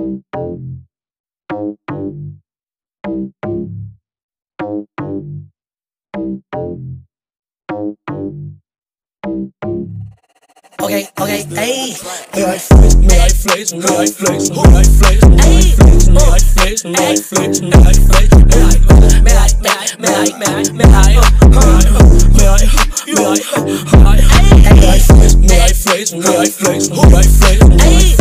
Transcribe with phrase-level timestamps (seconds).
[0.00, 0.16] Okay,
[11.20, 11.92] okay, hey.
[12.32, 16.08] May I flex, may I flex, may I flex, may I flex, may I flex,
[16.08, 19.68] may I flex, may I flex, may I flex, may I flex, may I, may
[19.68, 21.60] I, may I, may I, may I, uh, uh.
[22.32, 22.64] may I,
[23.04, 25.70] may I, may I, may I flex, may I.
[25.80, 28.19] Flex, may I flex, may I flex, may I flex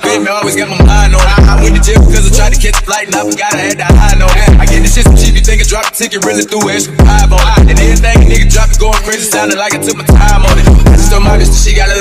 [0.00, 2.60] fake, me always got my mind on I, went to jail because I tried to
[2.60, 4.32] catch a flight and I forgot I had that high note.
[4.60, 6.80] I get this shit from cheap, you think I dropped a ticket, really threw it.
[6.80, 9.96] extra five on it And everything nigga drop is going crazy, sounding like I took
[9.96, 10.66] my time on it.
[10.88, 11.37] I just on my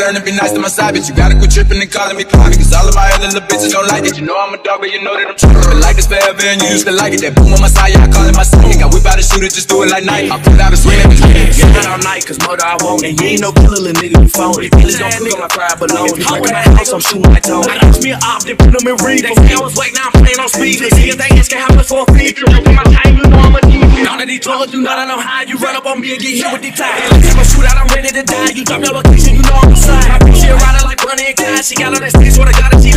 [0.07, 1.09] bitch that she gotta learn to be nice to my side bitch.
[1.09, 3.71] You gotta quit tripping and calling me private, cause all of my other little bitches
[3.71, 4.17] don't like it.
[4.17, 5.61] You know I'm a dog, but you know that I'm tripping.
[5.67, 7.21] Been like this forever and you used to like it.
[7.21, 8.63] That boom on my side, yeah, I call it my son.
[8.63, 10.31] I whip out a shooter, just do it like night.
[10.31, 11.23] I put out a swing, that bitch
[11.59, 13.19] Yeah, not all night, cause murder I want it.
[13.19, 14.69] You ain't no killer, little nigga, you phony.
[14.71, 16.05] Feelings don't cook on my pride below.
[16.07, 17.67] If you break my house, I'm shooting my tone.
[17.67, 19.27] I asked me an op, then put them in read.
[19.27, 20.79] They say I was waiting, now I'm playing on speed.
[20.79, 22.31] They see if they ask how much for a fee.
[22.37, 23.83] You my time, you know I'm a deep.
[24.07, 26.31] None of these drugs, you not know how you run up on me and get
[26.31, 27.11] hit with these tires.
[27.21, 27.76] If I shoot out, I'm
[28.07, 28.49] ready to die.
[28.55, 30.07] You drop your location, you know I'm beside.
[30.07, 30.55] My bitch, she a
[30.85, 31.65] like Bonnie and Clyde.
[31.65, 32.91] She got all that space, swear to God, that she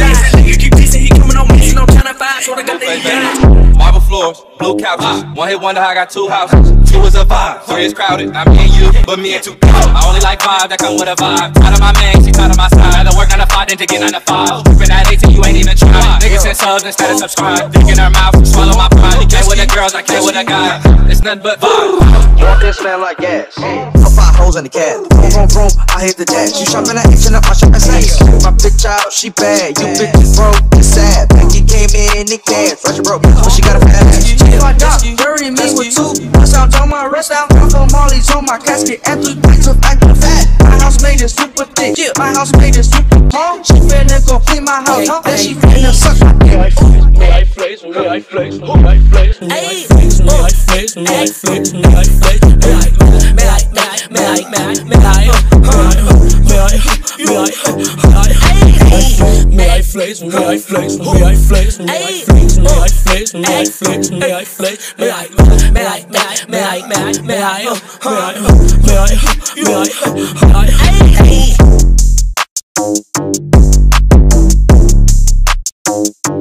[4.60, 5.24] blue couches.
[5.34, 6.76] One hit wonder how I got two houses.
[6.84, 8.30] Two is a vibe, three is crowded.
[8.30, 9.88] Not me and you, but me and two people.
[9.96, 11.56] I only like five that come with a vibe.
[11.56, 12.92] Tired of my man, she tired of my side.
[12.92, 14.62] Rather work nine to five than to get nine to five.
[14.68, 16.20] Tripping at 18, you ain't even try.
[16.20, 17.72] Niggas send subs instead of subscribe.
[17.72, 19.22] Dick in her mouth, swallow my pride.
[19.22, 20.82] You can't with the girls, I can't with a guy.
[21.08, 22.02] It's nothing but vibe.
[22.42, 23.54] Want this man like gas.
[23.54, 25.06] Put five hoes in the cab.
[25.14, 26.58] Vroom, vroom, vroom, I hit the dash.
[26.58, 28.02] You shopping at H and up my shopping sack.
[28.42, 29.78] My bitch out, she bad.
[29.78, 31.30] You bitches broke, you sad.
[31.30, 32.82] Becky came in in cash.
[32.82, 34.39] Russia broke, but she got a fat ass.
[37.10, 37.52] My wrist out.
[37.54, 39.00] I'm from Molly's on my casket.
[39.06, 40.46] And three bites of acting fat.
[40.62, 41.98] My house made it super thick.
[42.16, 43.62] My house made it super long.
[43.62, 45.08] She finna go clean my house.
[45.24, 47.18] Then she finna suck my dick.
[47.18, 50.96] may I flex, may I flex, may I flex, may I flex, may I flex,
[50.96, 54.64] may I flex, may I flex, may I, may I, may I, may I, may
[54.64, 55.59] I, may I, may
[59.90, 63.64] flex, may I flex, may I flex, may I flex, may I flex, may I
[63.64, 67.42] flex, may I flex, may I, may I, may I, may I, may I, may
[67.42, 68.38] I, may I,
[68.86, 69.18] may I,
[69.58, 70.68] may I, may I,
[71.22, 71.56] may
[76.26, 76.39] I.